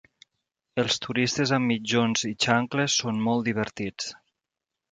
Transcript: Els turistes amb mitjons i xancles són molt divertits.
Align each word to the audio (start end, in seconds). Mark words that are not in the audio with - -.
Els 0.83 0.97
turistes 1.03 1.53
amb 1.59 1.71
mitjons 1.73 2.25
i 2.31 2.33
xancles 2.47 2.99
són 3.03 3.23
molt 3.29 3.49
divertits. 3.51 4.13